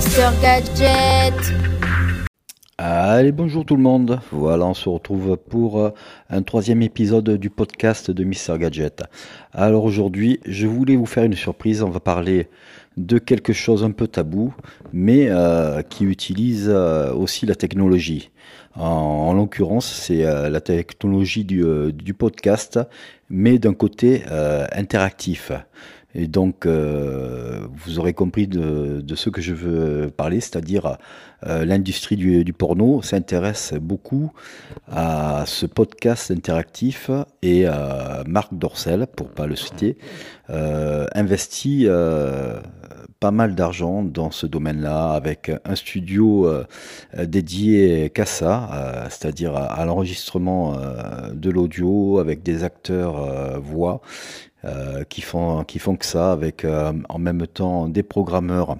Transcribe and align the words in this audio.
c'est 0.00 0.42
Gadget. 0.42 1.34
Allez, 2.76 3.32
bonjour 3.32 3.64
tout 3.64 3.76
le 3.76 3.82
monde. 3.82 4.20
Voilà, 4.30 4.66
on 4.66 4.74
se 4.74 4.88
retrouve 4.88 5.36
pour 5.36 5.80
euh, 5.80 5.90
un 6.28 6.42
troisième 6.42 6.82
épisode 6.82 7.30
du 7.38 7.48
podcast 7.48 8.10
de 8.10 8.24
Mister 8.24 8.58
Gadget. 8.58 9.04
Alors 9.52 9.84
aujourd'hui, 9.84 10.40
je 10.44 10.66
voulais 10.66 10.96
vous 10.96 11.06
faire 11.06 11.24
une 11.24 11.34
surprise. 11.34 11.82
On 11.82 11.90
va 11.90 12.00
parler 12.00 12.48
de 12.98 13.18
quelque 13.18 13.52
chose 13.52 13.84
un 13.84 13.92
peu 13.92 14.08
tabou, 14.08 14.52
mais 14.92 15.28
euh, 15.30 15.80
qui 15.82 16.04
utilise 16.04 16.68
euh, 16.68 17.12
aussi 17.14 17.46
la 17.46 17.54
technologie. 17.54 18.30
En, 18.74 19.32
l'occurrence, 19.34 19.86
c'est 19.86 20.22
la 20.22 20.60
technologie 20.62 21.44
du, 21.44 22.14
podcast, 22.14 22.80
mais 23.28 23.58
d'un 23.58 23.74
côté 23.74 24.22
interactif. 24.72 25.52
Et 26.14 26.26
donc, 26.26 26.66
euh, 26.66 27.66
vous 27.84 27.98
aurez 27.98 28.12
compris 28.12 28.46
de, 28.46 29.02
ce 29.14 29.30
que 29.30 29.40
je 29.40 29.54
veux 29.54 30.10
parler, 30.10 30.40
c'est-à-dire 30.40 30.98
euh, 31.46 31.64
l'industrie 31.64 32.16
du, 32.16 32.52
porno 32.52 33.02
s'intéresse 33.02 33.74
beaucoup 33.80 34.32
à 34.90 35.44
ce 35.46 35.66
podcast 35.66 36.30
interactif 36.30 37.10
et 37.40 37.64
euh, 37.66 38.22
Marc 38.26 38.52
Dorcel, 38.52 39.06
pour 39.06 39.30
pas 39.30 39.46
le 39.46 39.56
citer, 39.56 39.96
euh, 40.50 41.06
investit 41.14 41.86
pas 43.22 43.30
mal 43.30 43.54
d'argent 43.54 44.02
dans 44.02 44.30
ce 44.30 44.46
domaine-là 44.46 45.12
avec 45.12 45.50
un 45.64 45.74
studio 45.76 46.46
euh, 46.46 46.64
dédié 47.24 48.10
qu'à 48.10 48.26
ça, 48.26 49.08
c'est-à-dire 49.10 49.56
à, 49.56 49.66
à 49.66 49.84
l'enregistrement 49.86 50.76
de 51.32 51.50
l'audio 51.50 52.18
avec 52.18 52.42
des 52.42 52.64
acteurs 52.64 53.60
voix 53.60 54.02
euh, 54.64 55.02
qui 55.02 55.22
font 55.22 55.64
qui 55.64 55.80
font 55.80 55.96
que 55.96 56.06
ça 56.06 56.30
avec 56.30 56.64
euh, 56.64 56.92
en 57.08 57.18
même 57.18 57.48
temps 57.48 57.88
des 57.88 58.04
programmeurs 58.04 58.76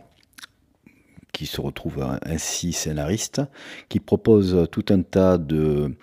qui 1.33 1.47
se 1.47 1.61
retrouvent 1.61 2.07
ainsi 2.25 2.73
scénaristes, 2.73 3.41
qui 3.89 4.01
proposent 4.01 4.69
tout 4.71 4.85
un 4.91 5.03
tas 5.03 5.39
de, 5.39 5.95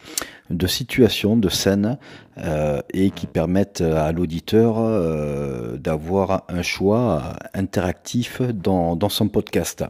de 0.49 0.67
situations, 0.67 1.37
de 1.37 1.49
scènes, 1.49 1.97
euh, 2.37 2.81
et 2.93 3.11
qui 3.11 3.27
permettent 3.27 3.81
à 3.81 4.11
l'auditeur 4.11 4.75
euh, 4.79 5.77
d'avoir 5.77 6.43
un 6.49 6.61
choix 6.61 7.35
interactif 7.53 8.41
dans, 8.41 8.95
dans 8.95 9.09
son 9.09 9.29
podcast. 9.29 9.85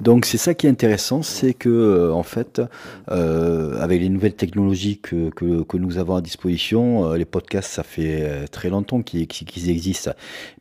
Donc 0.00 0.24
c'est 0.24 0.38
ça 0.38 0.54
qui 0.54 0.66
est 0.66 0.70
intéressant, 0.70 1.22
c'est 1.22 1.52
que 1.52 1.68
euh, 1.68 2.12
en 2.12 2.22
fait, 2.22 2.62
euh, 3.10 3.78
avec 3.80 4.00
les 4.00 4.08
nouvelles 4.08 4.34
technologies 4.34 4.98
que, 4.98 5.28
que, 5.30 5.76
nous 5.76 5.98
avons 5.98 6.16
à 6.16 6.22
disposition, 6.22 7.04
euh, 7.04 7.16
les 7.18 7.26
podcasts, 7.26 7.70
ça 7.70 7.82
fait 7.82 8.46
très 8.50 8.70
longtemps 8.70 9.02
qu'ils 9.02 9.70
existent, 9.70 10.12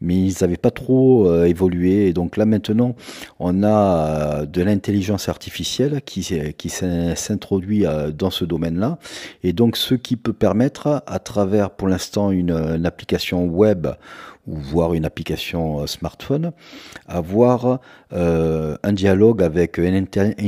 mais 0.02 0.18
ils 0.18 0.36
n'avaient 0.42 0.58
pas 0.58 0.72
trop 0.72 1.44
évolué. 1.44 2.08
Et 2.08 2.14
donc 2.14 2.36
là 2.36 2.46
maintenant, 2.46 2.96
on 3.40 3.64
a 3.64 4.46
de 4.46 4.62
l'intelligence 4.62 5.30
artificielle 5.30 6.02
qui, 6.06 6.34
qui 6.58 6.70
s'introduit 6.70 7.86
dans 8.18 8.30
ce 8.30 8.44
domaine-là, 8.46 8.98
et 9.44 9.54
donc 9.54 9.78
ce 9.78 9.96
qui 9.96 10.18
peut 10.18 10.34
permettre, 10.34 11.04
à 11.06 11.20
travers 11.20 11.72
pour 11.72 11.88
l'instant 11.88 12.32
une, 12.32 12.52
application 12.86 13.46
web 13.46 13.88
ou 14.48 14.56
voir 14.56 14.94
une 14.94 15.06
application 15.06 15.86
smartphone, 15.86 16.52
avoir 17.08 17.80
un 18.12 18.94
dialogue 18.94 19.29
avec 19.40 19.78
une, 19.78 20.08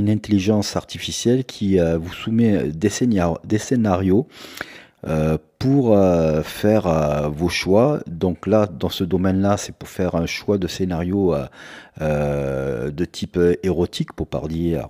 intelligence 0.09 0.75
artificielle 0.75 1.45
qui 1.45 1.79
euh, 1.79 1.97
vous 1.97 2.13
soumet 2.13 2.67
des, 2.67 2.89
scénarios, 2.89 3.37
des 3.43 3.57
scénarios 3.57 4.27
euh, 5.07 5.37
pour 5.59 5.97
euh, 5.97 6.41
faire 6.43 7.29
vos 7.31 7.49
choix. 7.49 7.99
Donc 8.07 8.47
là, 8.47 8.67
dans 8.67 8.89
ce 8.89 9.03
domaine-là, 9.03 9.57
c'est 9.57 9.75
pour 9.75 9.89
faire 9.89 10.15
un 10.15 10.25
choix 10.25 10.57
de 10.57 10.67
scénario 10.67 11.35
de 11.99 13.05
type 13.05 13.39
érotique, 13.63 14.13
pour 14.13 14.27
pas 14.27 14.41
dire 14.47 14.87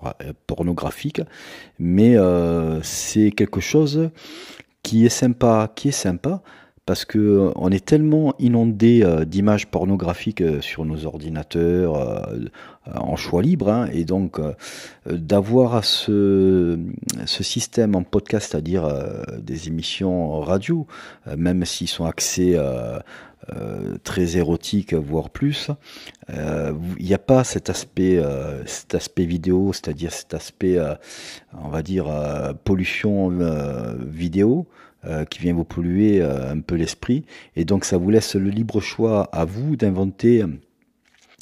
pornographique, 0.47 1.21
mais 1.79 2.15
c'est 2.83 3.31
quelque 3.31 3.59
chose 3.59 4.09
qui 4.83 5.05
est 5.05 5.09
sympa, 5.09 5.71
qui 5.75 5.89
est 5.89 5.91
sympa 5.91 6.41
parce 6.85 7.05
que 7.05 7.19
euh, 7.19 7.51
on 7.55 7.71
est 7.71 7.85
tellement 7.85 8.33
inondé 8.39 9.01
euh, 9.03 9.23
d'images 9.23 9.67
pornographiques 9.67 10.41
euh, 10.41 10.61
sur 10.61 10.85
nos 10.85 11.05
ordinateurs 11.05 12.27
en 12.95 13.15
choix 13.15 13.43
libre, 13.43 13.69
hein, 13.69 13.87
et 13.93 14.05
donc 14.05 14.41
d'avoir 15.05 15.85
ce, 15.85 16.79
ce 17.25 17.43
système 17.43 17.95
en 17.95 18.01
podcast, 18.01 18.51
c'est-à-dire 18.51 18.91
des 19.37 19.67
émissions 19.67 20.39
radio, 20.39 20.87
même 21.37 21.63
s'ils 21.63 21.87
sont 21.87 22.05
axés 22.05 22.59
très 24.03 24.37
érotiques, 24.37 24.95
voire 24.95 25.29
plus. 25.29 25.69
Il 26.29 27.05
n'y 27.05 27.13
a 27.13 27.19
pas 27.19 27.43
cet 27.43 27.69
aspect, 27.69 28.19
cet 28.65 28.95
aspect 28.95 29.25
vidéo, 29.25 29.73
c'est-à-dire 29.73 30.11
cet 30.11 30.33
aspect, 30.33 30.79
on 31.53 31.69
va 31.69 31.83
dire, 31.83 32.07
pollution 32.63 33.29
vidéo. 33.99 34.65
Euh, 35.03 35.25
qui 35.25 35.39
vient 35.39 35.55
vous 35.55 35.63
polluer 35.63 36.21
euh, 36.21 36.51
un 36.51 36.59
peu 36.59 36.75
l'esprit. 36.75 37.25
Et 37.55 37.65
donc 37.65 37.85
ça 37.85 37.97
vous 37.97 38.11
laisse 38.11 38.35
le 38.35 38.51
libre 38.51 38.79
choix 38.79 39.23
à 39.31 39.45
vous 39.45 39.75
d'inventer 39.75 40.43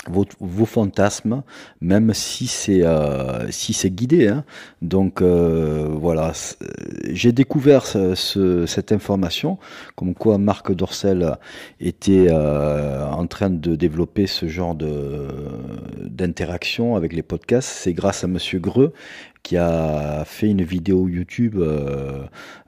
vos, 0.07 0.25
vos, 0.39 0.65
fantasmes, 0.65 1.43
même 1.81 2.13
si 2.13 2.47
c'est 2.47 2.83
euh, 2.83 3.49
si 3.51 3.73
c'est 3.73 3.89
guidé. 3.89 4.27
Hein. 4.27 4.43
Donc 4.81 5.21
euh, 5.21 5.87
voilà, 5.91 6.31
j'ai 7.09 7.31
découvert 7.31 7.85
ce, 7.85 8.15
ce, 8.15 8.65
cette 8.65 8.91
information, 8.91 9.57
comme 9.95 10.13
quoi 10.13 10.37
Marc 10.37 10.71
Dorcel 10.71 11.37
était 11.79 12.27
euh, 12.29 13.05
en 13.09 13.27
train 13.27 13.49
de 13.49 13.75
développer 13.75 14.27
ce 14.27 14.47
genre 14.47 14.75
de 14.75 15.27
d'interaction 16.01 16.95
avec 16.95 17.13
les 17.13 17.23
podcasts. 17.23 17.69
C'est 17.69 17.93
grâce 17.93 18.23
à 18.23 18.27
Monsieur 18.27 18.59
Greux 18.59 18.93
qui 19.43 19.57
a 19.57 20.23
fait 20.25 20.47
une 20.47 20.63
vidéo 20.63 21.07
YouTube 21.07 21.55
euh, 21.57 22.23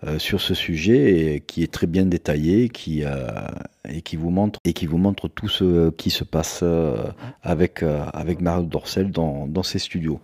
euh, 0.06 0.20
sur 0.20 0.42
ce 0.42 0.54
sujet 0.54 1.36
et 1.36 1.40
qui 1.42 1.64
est 1.64 1.72
très 1.72 1.88
bien 1.88 2.06
détaillée, 2.06 2.70
qui 2.70 3.04
euh, 3.04 3.28
et 3.88 4.02
qui 4.02 4.16
vous 4.16 4.30
montre 4.30 4.60
et 4.66 4.74
qui 4.74 4.86
vous 4.86 4.98
montre 4.98 5.28
tout 5.28 5.48
ce 5.48 5.90
qui 5.92 6.10
se 6.10 6.24
passe 6.24 6.64
avec 7.42 7.84
avec 7.84 8.42
Mario 8.42 8.66
Dorcel 8.66 9.12
dans 9.12 9.48
dans 9.48 9.64
ses 9.64 9.80
studios. 9.80 10.20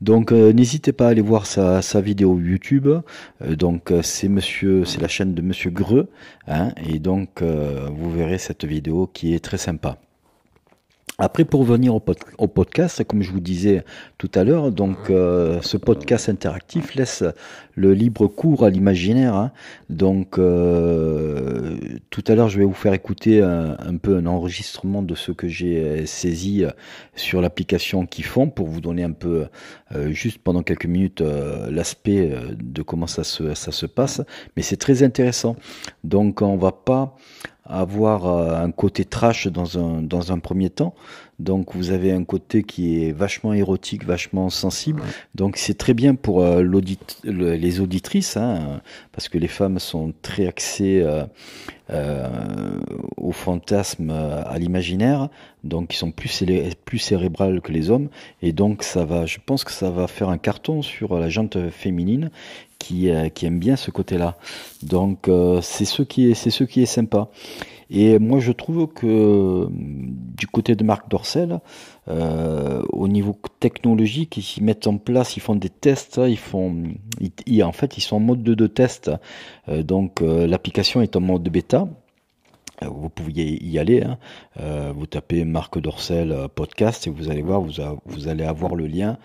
Donc 0.00 0.32
n'hésitez 0.32 0.92
pas 0.92 1.06
à 1.06 1.10
aller 1.10 1.22
voir 1.22 1.46
sa, 1.46 1.80
sa 1.82 2.00
vidéo 2.00 2.38
YouTube. 2.38 2.88
donc 3.40 3.92
c'est 4.02 4.28
Monsieur, 4.28 4.84
c'est 4.84 5.00
la 5.00 5.08
chaîne 5.08 5.34
de 5.34 5.42
Monsieur 5.42 5.70
Greux, 5.70 6.08
hein, 6.46 6.72
et 6.88 6.98
donc 6.98 7.42
vous 7.42 8.10
verrez 8.10 8.38
cette 8.38 8.64
vidéo 8.64 9.06
qui 9.12 9.34
est 9.34 9.44
très 9.44 9.58
sympa. 9.58 9.98
Après, 11.18 11.44
pour 11.44 11.60
revenir 11.60 11.94
au, 11.94 12.00
pod 12.00 12.16
au, 12.38 12.48
podcast, 12.48 13.04
comme 13.04 13.22
je 13.22 13.30
vous 13.30 13.38
disais 13.38 13.84
tout 14.18 14.30
à 14.34 14.42
l'heure, 14.42 14.72
donc 14.72 14.96
euh, 15.10 15.60
ce 15.62 15.76
podcast 15.76 16.28
interactif 16.28 16.96
laisse 16.96 17.22
le 17.76 17.94
libre 17.94 18.26
cours 18.26 18.64
à 18.64 18.70
l'imaginaire. 18.70 19.36
Hein. 19.36 19.52
Donc, 19.90 20.38
euh, 20.38 21.78
tout 22.10 22.24
à 22.26 22.34
l'heure, 22.34 22.48
je 22.48 22.58
vais 22.58 22.64
vous 22.64 22.74
faire 22.74 22.94
écouter 22.94 23.40
un, 23.40 23.96
peu 23.96 24.16
un 24.16 24.26
enregistrement 24.26 25.02
de 25.02 25.14
ce 25.14 25.30
que 25.30 25.46
j'ai 25.46 26.04
saisi 26.04 26.64
sur 27.14 27.40
l'application 27.40 28.06
qui 28.06 28.22
font 28.22 28.48
pour 28.48 28.66
vous 28.66 28.80
donner 28.80 29.04
un 29.04 29.12
peu, 29.12 29.46
euh, 29.94 30.10
juste 30.10 30.38
pendant 30.38 30.64
quelques 30.64 30.86
minutes, 30.86 31.20
euh, 31.20 31.70
l'aspect 31.70 32.34
de 32.58 32.82
comment 32.82 33.06
ça 33.06 33.22
se, 33.22 33.54
ça 33.54 33.70
se 33.70 33.86
passe. 33.86 34.20
Mais 34.56 34.62
c'est 34.62 34.78
très 34.78 35.04
intéressant. 35.04 35.54
Donc, 36.02 36.42
on 36.42 36.56
va 36.56 36.72
pas 36.72 37.16
avoir 37.66 38.26
euh, 38.26 38.62
un 38.62 38.70
côté 38.70 39.04
trash 39.04 39.46
dans 39.46 39.78
un, 39.78 40.02
dans 40.02 40.32
un 40.32 40.38
premier 40.38 40.70
temps. 40.70 40.94
Donc 41.38 41.74
vous 41.74 41.90
avez 41.90 42.12
un 42.12 42.24
côté 42.24 42.62
qui 42.62 43.04
est 43.04 43.12
vachement 43.12 43.52
érotique, 43.52 44.04
vachement 44.04 44.50
sensible. 44.50 45.02
Donc 45.34 45.56
c'est 45.56 45.76
très 45.76 45.94
bien 45.94 46.14
pour 46.14 46.42
euh, 46.42 46.62
l'audit, 46.62 47.18
le, 47.24 47.54
les 47.54 47.80
auditrices, 47.80 48.36
hein, 48.36 48.80
parce 49.12 49.28
que 49.28 49.38
les 49.38 49.48
femmes 49.48 49.78
sont 49.78 50.12
très 50.22 50.46
axées 50.46 51.02
euh, 51.02 51.24
euh, 51.90 52.73
au 53.24 53.32
fantasme, 53.32 54.10
à 54.10 54.58
l'imaginaire, 54.58 55.28
donc 55.64 55.94
ils 55.94 55.96
sont 55.96 56.12
plus, 56.12 56.44
plus 56.84 56.98
cérébrales 56.98 57.60
que 57.60 57.72
les 57.72 57.90
hommes. 57.90 58.08
Et 58.42 58.52
donc 58.52 58.82
ça 58.82 59.04
va, 59.04 59.26
je 59.26 59.38
pense 59.44 59.64
que 59.64 59.72
ça 59.72 59.90
va 59.90 60.06
faire 60.06 60.28
un 60.28 60.38
carton 60.38 60.82
sur 60.82 61.18
la 61.18 61.28
jante 61.28 61.70
féminine 61.70 62.30
qui, 62.78 63.10
qui 63.34 63.46
aime 63.46 63.58
bien 63.58 63.76
ce 63.76 63.90
côté-là. 63.90 64.36
Donc 64.82 65.28
c'est 65.62 65.86
ce 65.86 66.02
qui 66.02 66.30
est, 66.30 66.34
ce 66.34 66.64
qui 66.64 66.82
est 66.82 66.86
sympa. 66.86 67.28
Et 67.90 68.18
moi, 68.18 68.40
je 68.40 68.52
trouve 68.52 68.88
que 68.88 69.68
du 69.70 70.46
côté 70.46 70.74
de 70.74 70.84
Marc 70.84 71.08
Dorcel, 71.08 71.60
euh, 72.08 72.82
au 72.90 73.08
niveau 73.08 73.36
technologique, 73.60 74.56
ils 74.56 74.62
mettent 74.62 74.86
en 74.86 74.96
place, 74.96 75.36
ils 75.36 75.40
font 75.40 75.54
des 75.54 75.68
tests, 75.68 76.20
ils 76.26 76.38
font, 76.38 76.74
ils, 77.46 77.62
en 77.62 77.72
fait, 77.72 77.96
ils 77.96 78.00
sont 78.00 78.16
en 78.16 78.20
mode 78.20 78.42
de, 78.42 78.54
de 78.54 78.66
test. 78.66 79.10
Euh, 79.68 79.82
donc, 79.82 80.22
euh, 80.22 80.46
l'application 80.46 81.02
est 81.02 81.16
en 81.16 81.20
mode 81.20 81.48
bêta. 81.48 81.86
Euh, 82.84 82.88
vous 82.88 83.08
pouviez 83.08 83.62
y 83.64 83.78
aller. 83.78 84.02
Hein. 84.02 84.18
Euh, 84.60 84.92
vous 84.94 85.06
tapez 85.06 85.44
Marc 85.44 85.78
Dorcel 85.78 86.32
euh, 86.32 86.48
podcast 86.48 87.06
et 87.06 87.10
vous 87.10 87.30
allez 87.30 87.42
voir, 87.42 87.60
vous, 87.60 88.28
allez 88.28 88.44
avoir 88.44 88.74
le 88.74 88.86
lien 88.86 89.18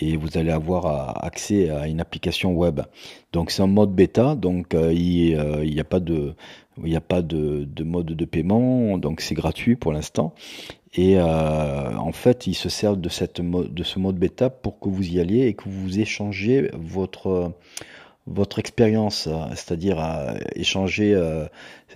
et 0.00 0.16
vous 0.16 0.36
allez 0.36 0.50
avoir 0.50 1.24
accès 1.24 1.70
à 1.70 1.86
une 1.86 2.00
application 2.00 2.52
web. 2.52 2.80
Donc 3.32 3.50
c'est 3.50 3.62
en 3.62 3.68
mode 3.68 3.94
bêta, 3.94 4.34
donc 4.34 4.74
il 4.74 5.36
n'y 5.66 5.80
a 5.80 5.84
pas 5.84 6.00
de 6.00 7.84
mode 7.84 8.06
de 8.06 8.24
paiement, 8.24 8.98
donc 8.98 9.20
c'est 9.20 9.34
gratuit 9.34 9.76
pour 9.76 9.92
l'instant. 9.92 10.34
Et 10.96 11.20
en 11.20 12.12
fait, 12.12 12.48
ils 12.48 12.54
se 12.54 12.68
servent 12.68 13.00
de, 13.00 13.08
de 13.68 13.82
ce 13.84 13.98
mode 14.00 14.16
bêta 14.16 14.50
pour 14.50 14.80
que 14.80 14.88
vous 14.88 15.08
y 15.08 15.20
alliez 15.20 15.46
et 15.46 15.54
que 15.54 15.68
vous 15.68 16.00
échangez 16.00 16.70
votre 16.74 17.52
votre 18.26 18.58
expérience, 18.58 19.26
euh, 19.26 19.32
c'est-à-dire 19.50 19.98
à 19.98 20.34
échanger 20.54 21.14
euh, 21.14 21.44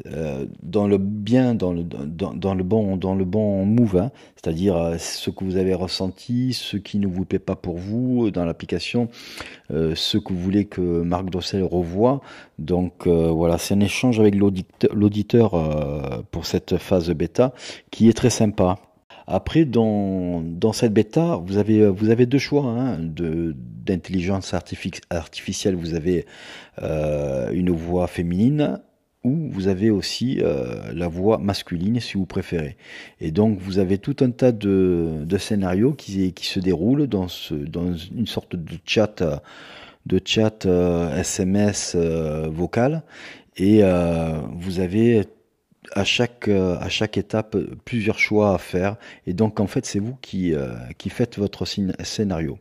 euh, 0.06 0.44
dans 0.62 0.86
le 0.86 0.98
bien, 0.98 1.54
dans 1.54 1.72
le, 1.72 1.82
dans, 1.82 2.54
le 2.54 2.62
bon, 2.62 2.96
dans 2.96 3.14
le 3.14 3.24
bon 3.24 3.64
move, 3.64 3.96
hein. 3.96 4.10
c'est-à-dire 4.36 4.96
ce 4.98 5.30
que 5.30 5.42
vous 5.44 5.56
avez 5.56 5.72
ressenti, 5.74 6.52
ce 6.52 6.76
qui 6.76 6.98
ne 6.98 7.06
vous 7.06 7.24
plaît 7.24 7.38
pas 7.38 7.56
pour 7.56 7.78
vous 7.78 8.30
dans 8.30 8.44
l'application, 8.44 9.08
ce 9.70 10.18
que 10.18 10.32
vous 10.32 10.38
voulez 10.38 10.66
que 10.66 10.80
Marc 10.80 11.30
Dossel 11.30 11.64
revoie. 11.64 12.20
Donc 12.58 13.08
voilà, 13.08 13.58
c'est 13.58 13.74
un 13.74 13.80
échange 13.80 14.20
avec 14.20 14.34
l'auditeur 14.36 16.22
pour 16.30 16.46
cette 16.46 16.76
phase 16.76 17.10
bêta 17.10 17.52
qui 17.90 18.08
est 18.08 18.16
très 18.16 18.30
sympa. 18.30 18.78
Après, 19.30 19.66
dans, 19.66 20.40
dans 20.40 20.72
cette 20.72 20.94
bêta, 20.94 21.36
vous 21.44 21.58
avez, 21.58 21.86
vous 21.86 22.08
avez 22.08 22.24
deux 22.24 22.38
choix 22.38 22.64
hein, 22.64 22.96
d'intelligence 22.98 24.54
artificielle. 24.54 25.76
Vous 25.76 25.92
avez 25.92 26.24
euh, 26.82 27.50
une 27.52 27.70
voix 27.70 28.06
féminine 28.06 28.80
ou 29.24 29.50
vous 29.50 29.68
avez 29.68 29.90
aussi 29.90 30.38
euh, 30.40 30.92
la 30.94 31.08
voix 31.08 31.36
masculine 31.36 32.00
si 32.00 32.14
vous 32.14 32.24
préférez. 32.24 32.78
Et 33.20 33.30
donc 33.30 33.58
vous 33.58 33.78
avez 33.78 33.98
tout 33.98 34.16
un 34.20 34.30
tas 34.30 34.50
de, 34.50 35.24
de 35.26 35.36
scénarios 35.36 35.92
qui, 35.92 36.32
se 36.40 36.58
déroulent 36.58 37.06
dans, 37.06 37.28
ce, 37.28 37.52
dans 37.52 37.94
une 37.94 38.26
sorte 38.26 38.56
de 38.56 38.78
chat, 38.86 39.22
de 40.06 40.20
chat 40.24 40.64
SMS 40.64 41.92
euh, 41.96 42.48
vocal. 42.48 43.02
Et 43.58 43.82
vous 44.60 44.78
avez 44.78 45.24
à 45.92 46.04
chaque, 46.04 46.48
euh, 46.48 46.76
à 46.78 46.88
chaque 46.88 47.16
étape 47.16 47.56
plusieurs 47.84 48.18
choix 48.18 48.54
à 48.54 48.58
faire. 48.58 48.96
Et 49.26 49.32
donc, 49.32 49.60
en 49.60 49.66
fait, 49.66 49.86
c'est 49.86 49.98
vous 49.98 50.16
qui, 50.20 50.54
euh, 50.54 50.74
qui 50.98 51.10
faites 51.10 51.38
votre 51.38 51.64
scénario. 51.66 52.58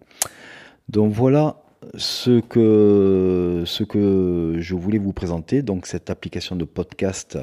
Donc, 0.89 1.11
voilà 1.11 1.57
ce 1.95 2.39
que, 2.39 3.63
ce 3.65 3.83
que 3.83 4.55
je 4.59 4.75
voulais 4.75 4.97
vous 4.97 5.13
présenter. 5.13 5.61
Donc, 5.61 5.85
cette 5.85 6.09
application 6.09 6.55
de 6.55 6.65
podcast 6.65 7.37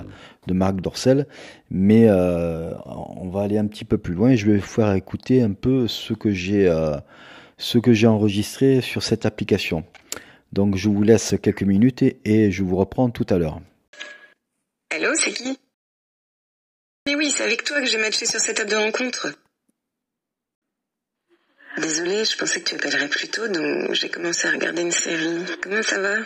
de 0.46 0.54
Marc 0.54 0.81
Dorcel. 0.81 1.26
Mais 1.70 2.06
euh, 2.08 2.72
on 2.84 3.28
va 3.28 3.42
aller 3.42 3.58
un 3.58 3.66
petit 3.66 3.84
peu 3.84 3.98
plus 3.98 4.14
loin 4.14 4.30
et 4.30 4.37
je 4.37 4.50
vais 4.50 4.56
vous 4.56 4.62
faire 4.62 4.92
écouter 4.94 5.42
un 5.42 5.52
peu 5.52 5.88
ce 5.88 6.12
que 6.14 6.30
j'ai, 6.30 6.72
que 7.82 7.92
j'ai 7.92 8.06
enregistré 8.06 8.80
sur 8.80 9.02
cette 9.02 9.26
application. 9.26 9.84
Donc, 10.52 10.76
je 10.76 10.88
vous 10.88 11.02
laisse 11.02 11.34
quelques 11.42 11.64
minutes 11.64 12.02
et, 12.02 12.50
je 12.50 12.62
vous 12.62 12.76
reprends 12.76 13.10
tout 13.10 13.26
à 13.28 13.38
l'heure. 13.38 13.60
Hello, 14.90 15.10
c'est 15.14 15.32
qui? 15.32 15.58
Mais 17.06 17.14
oui, 17.14 17.30
c'est 17.30 17.44
avec 17.44 17.64
toi 17.64 17.80
que 17.80 17.86
j'ai 17.86 17.98
matché 17.98 18.26
sur 18.26 18.40
cette 18.40 18.56
table 18.56 18.70
de 18.70 18.76
rencontre. 18.76 19.28
Désolée, 21.76 22.24
je 22.24 22.36
pensais 22.36 22.60
que 22.60 22.68
tu 22.70 22.74
appellerais 22.76 23.08
plus 23.08 23.28
tôt, 23.28 23.48
donc 23.48 23.92
j'ai 23.92 24.08
commencé 24.08 24.46
à 24.46 24.52
regarder 24.52 24.82
une 24.82 24.92
série. 24.92 25.44
Comment 25.60 25.82
ça 25.82 25.98
va? 26.00 26.16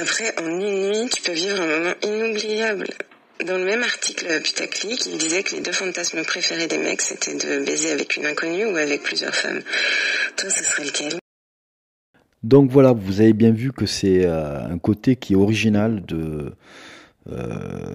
Après, 0.00 0.32
en 0.40 0.46
une 0.46 0.90
nuit, 0.90 1.10
tu 1.10 1.22
peux 1.22 1.32
vivre 1.32 1.60
un 1.60 1.66
moment 1.66 1.94
inoubliable. 2.02 2.86
Dans 3.44 3.58
le 3.58 3.64
même 3.64 3.82
article 3.82 4.40
putaclic, 4.40 5.06
il 5.06 5.18
disait 5.18 5.42
que 5.42 5.56
les 5.56 5.60
deux 5.60 5.72
fantasmes 5.72 6.24
préférés 6.24 6.68
des 6.68 6.78
mecs, 6.78 7.02
c'était 7.02 7.34
de 7.34 7.64
baiser 7.64 7.90
avec 7.90 8.16
une 8.16 8.26
inconnue 8.26 8.66
ou 8.66 8.76
avec 8.76 9.02
plusieurs 9.02 9.34
femmes. 9.34 9.62
Toi, 10.36 10.50
ce 10.50 10.64
serait 10.64 10.84
lequel? 10.84 11.18
Donc 12.42 12.70
voilà, 12.70 12.92
vous 12.92 13.20
avez 13.20 13.32
bien 13.32 13.50
vu 13.50 13.72
que 13.72 13.86
c'est 13.86 14.24
euh, 14.24 14.60
un 14.60 14.78
côté 14.78 15.16
qui 15.16 15.32
est 15.32 15.36
original 15.36 16.04
de 16.06 16.52
euh, 17.30 17.94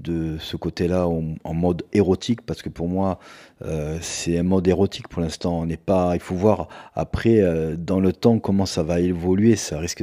de 0.00 0.38
ce 0.38 0.56
côté-là 0.56 1.06
en, 1.06 1.54
mode 1.54 1.82
érotique 1.92 2.40
parce 2.40 2.62
que 2.62 2.70
pour 2.70 2.88
moi 2.88 3.18
euh, 3.62 3.98
c'est 4.00 4.38
un 4.38 4.42
mode 4.42 4.66
érotique 4.66 5.08
pour 5.08 5.20
l'instant. 5.20 5.60
On 5.60 5.66
n'est 5.66 5.76
pas 5.76 6.12
il 6.14 6.20
faut 6.20 6.34
voir 6.34 6.68
après 6.94 7.40
euh, 7.40 7.76
dans 7.76 8.00
le 8.00 8.14
temps 8.14 8.38
comment 8.38 8.64
ça 8.64 8.82
va 8.82 9.00
évoluer. 9.00 9.56
Ça 9.56 9.78
risque 9.78 10.02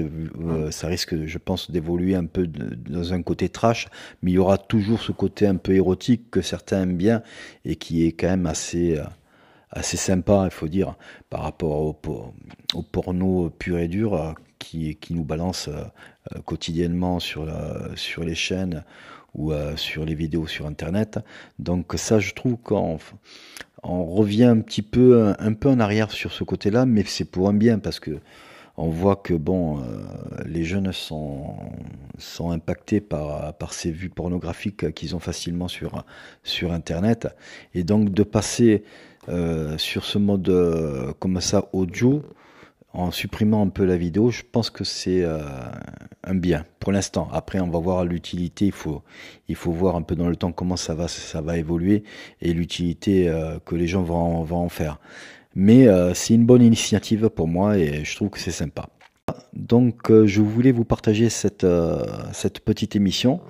ça 0.70 0.88
risque 0.88 1.26
je 1.26 1.38
pense 1.40 1.72
d'évoluer 1.72 2.16
un 2.16 2.26
peu 2.26 2.46
dans 2.46 3.14
un 3.14 3.24
côté 3.24 3.50
trash 3.50 3.88
mais 4.22 4.32
il 4.32 4.36
y 4.36 4.38
aura 4.38 4.60
toujours 4.60 5.02
ce 5.02 5.12
côté 5.12 5.48
un 5.48 5.56
peu 5.56 5.74
érotique 5.74 6.30
que 6.30 6.42
certains 6.42 6.84
aiment 6.84 6.98
bien 6.98 7.24
et 7.66 7.76
qui 7.78 8.06
est 8.06 8.12
quand 8.12 8.28
même 8.28 8.46
assez 8.46 9.00
assez 9.72 9.98
sympa 9.98 10.44
il 10.46 10.52
faut 10.52 10.68
dire 10.68 10.96
par 11.32 11.42
rapport 11.42 11.80
au, 11.82 12.00
au 12.76 12.82
porno 12.84 13.50
pur 13.50 13.80
et 13.80 13.88
dur 13.88 14.36
qui, 14.58 14.98
nous 15.10 15.24
balance 15.24 15.68
euh, 15.68 16.40
quotidiennement 16.46 17.20
sur, 17.20 17.46
les 17.46 18.36
chaînes 18.36 18.84
ou 19.36 19.52
euh, 19.52 19.76
sur 19.76 20.06
les 20.06 20.16
vidéos 20.16 20.48
sur 20.48 20.66
Internet. 20.66 21.20
Donc 21.60 21.94
ça, 21.96 22.20
je 22.20 22.34
trouve 22.34 22.58
qu'on 22.58 22.98
on 23.84 24.06
revient 24.06 24.46
un 24.46 24.60
petit 24.60 24.82
peu, 24.82 25.34
un, 25.40 25.54
peu 25.54 25.70
en 25.70 25.80
arrière 25.80 26.12
sur 26.12 26.34
ce 26.34 26.44
côté-là, 26.44 26.86
mais 26.86 27.04
c'est 27.06 27.26
pour 27.26 27.50
un 27.50 27.54
bien 27.54 27.80
parce 27.80 28.00
que 28.00 28.20
on 28.80 28.90
voit 28.90 29.16
que 29.16 29.34
bon, 29.34 29.80
euh, 29.80 29.84
les 30.46 30.64
jeunes 30.64 30.92
sont, 30.94 31.56
impactés 32.40 33.02
par, 33.02 33.56
ces 33.72 33.92
vues 33.92 34.10
pornographiques 34.10 34.94
qu'ils 34.94 35.16
ont 35.16 35.20
facilement 35.20 35.68
sur 35.68 36.72
Internet. 36.72 37.28
Et 37.74 37.84
donc 37.84 38.12
de 38.12 38.24
passer 38.24 38.84
sur 39.78 40.06
ce 40.06 40.18
mode 40.18 41.16
comme 41.20 41.42
ça 41.42 41.68
audio, 41.74 42.24
en 42.98 43.12
supprimant 43.12 43.62
un 43.62 43.70
peu 43.70 43.86
la 43.86 43.96
vidéo, 43.96 44.32
je 44.32 44.42
pense 44.52 44.72
que 44.72 44.84
c'est 44.84 45.22
euh, 45.22 45.40
un 46.24 46.34
bien 46.34 46.66
pour 46.80 46.92
l'instant. 46.92 47.30
Après, 47.32 47.60
on 47.60 47.70
va 47.70 47.78
voir 47.78 48.04
l'utilité. 48.06 48.66
Il 48.66 48.72
faut, 48.72 49.04
il 49.48 49.56
faut 49.56 49.72
voir 49.72 49.96
un 49.96 50.02
peu 50.02 50.16
dans 50.16 50.28
le 50.28 50.36
temps 50.36 50.52
comment 50.52 50.78
ça 50.78 50.96
va, 50.96 51.08
ça 51.08 51.42
va 51.42 51.58
évoluer 51.58 52.04
et 52.42 52.54
l'utilité 52.54 53.30
euh, 53.30 53.60
que 53.64 53.76
les 53.76 53.86
gens 53.86 54.02
vont, 54.02 54.48
en 54.52 54.70
faire. 54.70 55.00
Mais 55.56 55.88
euh, 55.88 56.16
c'est 56.16 56.34
une 56.34 56.46
bonne 56.46 56.64
initiative 56.64 57.30
pour 57.30 57.48
moi 57.48 57.78
et 57.78 58.04
je 58.04 58.16
trouve 58.16 58.32
que 58.32 58.40
c'est 58.40 58.52
sympa. 58.52 58.90
Donc, 59.54 60.10
je 60.10 60.42
voulais 60.42 60.72
vous 60.72 60.86
partager 60.86 61.30
cette 61.30 61.66
petite 62.64 62.96
émission. 62.96 63.42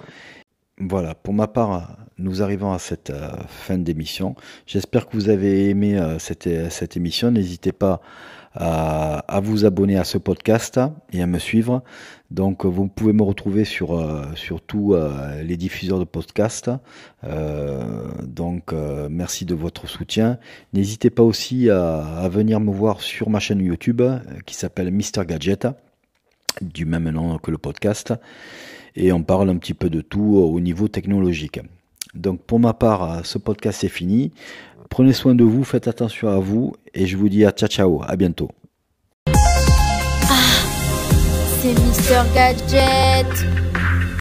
Voilà, 0.79 1.15
pour 1.15 1.33
ma 1.33 1.47
part, 1.47 1.97
nous 2.19 2.43
arrivons 2.43 2.71
à 2.71 2.77
cette 2.77 3.11
fin 3.47 3.79
d'émission. 3.79 4.35
J'espère 4.67 5.07
que 5.07 5.17
vous 5.17 5.29
avez 5.29 5.69
aimé 5.69 5.99
cette, 6.19 6.47
cette 6.71 6.95
émission. 6.95 7.31
N'hésitez 7.31 7.71
pas 7.71 8.01
à, 8.59 9.39
vous 9.41 9.65
abonner 9.65 9.97
à 9.97 10.03
ce 10.03 10.17
podcast 10.17 10.79
et 11.11 11.21
à 11.21 11.27
me 11.27 11.39
suivre. 11.39 11.83
Donc 12.31 12.65
vous 12.65 12.87
pouvez 12.87 13.13
me 13.13 13.23
retrouver 13.23 13.65
sur, 13.65 13.97
euh, 13.97 14.25
tous 14.65 14.93
euh, 14.93 15.43
les 15.43 15.57
diffuseurs 15.57 15.99
de 15.99 16.03
podcasts. 16.03 16.71
Euh, 17.23 17.83
donc 18.23 18.73
merci 19.09 19.45
de 19.45 19.55
votre 19.55 19.87
soutien. 19.87 20.37
N'hésitez 20.73 21.09
pas 21.09 21.23
aussi 21.23 21.69
à, 21.69 22.27
venir 22.29 22.59
me 22.59 22.71
voir 22.71 23.01
sur 23.01 23.29
ma 23.29 23.39
chaîne 23.39 23.59
YouTube 23.59 24.01
qui 24.45 24.55
s'appelle 24.55 24.91
Mister 24.91 25.21
Gadget, 25.25 25.67
du 26.63 26.85
même 26.85 27.09
nom 27.09 27.37
que 27.37 27.51
le 27.51 27.57
podcast. 27.57 28.13
Et 28.95 29.11
on 29.11 29.23
parle 29.23 29.49
un 29.49 29.57
petit 29.57 29.73
peu 29.73 29.89
de 29.89 30.01
tout 30.01 30.37
au 30.37 30.59
niveau 30.59 30.87
technologique. 30.87 31.59
Donc 32.13 32.41
pour 32.41 32.59
ma 32.59 32.73
part, 32.73 33.25
ce 33.25 33.37
podcast 33.37 33.83
est 33.83 33.89
fini. 33.89 34.31
Prenez 34.89 35.13
soin 35.13 35.35
de 35.35 35.43
vous, 35.43 35.63
faites 35.63 35.87
attention 35.87 36.29
à 36.29 36.39
vous 36.39 36.73
et 36.93 37.05
je 37.05 37.17
vous 37.17 37.29
dis 37.29 37.45
à 37.45 37.51
ciao 37.51 37.69
ciao, 37.69 38.01
à 38.07 38.15
bientôt. 38.15 38.49
Ah, 40.29 40.63
c'est 41.61 41.75
Gadget. 42.33 43.66